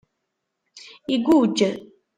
[1.13, 1.57] Iguǧǧ.